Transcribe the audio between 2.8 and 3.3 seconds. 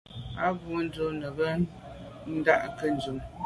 ndume.